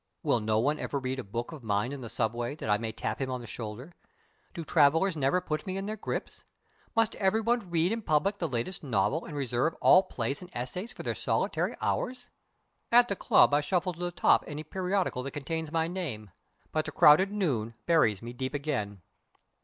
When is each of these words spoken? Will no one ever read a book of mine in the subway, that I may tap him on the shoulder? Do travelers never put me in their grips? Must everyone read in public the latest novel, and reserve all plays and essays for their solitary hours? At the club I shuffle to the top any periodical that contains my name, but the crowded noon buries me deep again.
Will 0.23 0.39
no 0.39 0.57
one 0.57 0.79
ever 0.79 0.97
read 0.97 1.19
a 1.19 1.23
book 1.23 1.51
of 1.51 1.63
mine 1.63 1.91
in 1.91 2.01
the 2.01 2.09
subway, 2.09 2.55
that 2.55 2.71
I 2.71 2.79
may 2.79 2.91
tap 2.91 3.21
him 3.21 3.29
on 3.29 3.39
the 3.39 3.45
shoulder? 3.45 3.91
Do 4.51 4.65
travelers 4.65 5.15
never 5.15 5.39
put 5.39 5.67
me 5.67 5.77
in 5.77 5.85
their 5.85 5.95
grips? 5.95 6.43
Must 6.95 7.13
everyone 7.17 7.69
read 7.69 7.91
in 7.91 8.01
public 8.01 8.39
the 8.39 8.47
latest 8.47 8.83
novel, 8.83 9.25
and 9.25 9.37
reserve 9.37 9.75
all 9.79 10.01
plays 10.01 10.41
and 10.41 10.49
essays 10.55 10.91
for 10.91 11.03
their 11.03 11.13
solitary 11.13 11.75
hours? 11.81 12.29
At 12.91 13.09
the 13.09 13.15
club 13.15 13.53
I 13.53 13.61
shuffle 13.61 13.93
to 13.93 13.99
the 13.99 14.09
top 14.11 14.43
any 14.47 14.63
periodical 14.63 15.21
that 15.21 15.29
contains 15.37 15.71
my 15.71 15.87
name, 15.87 16.31
but 16.71 16.85
the 16.85 16.91
crowded 16.91 17.31
noon 17.31 17.75
buries 17.85 18.23
me 18.23 18.33
deep 18.33 18.55
again. 18.55 19.03